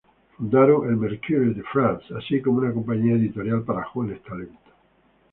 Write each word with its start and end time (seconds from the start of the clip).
Fundaron 0.35 0.89
el 0.89 0.97
"Mercure 0.97 1.53
de 1.53 1.61
France" 1.61 2.05
así 2.17 2.41
como 2.41 2.57
una 2.57 2.73
compañía 2.73 3.13
editorial 3.13 3.61
para 3.61 3.83
jóvenes 3.83 4.23
talentos. 4.23 4.73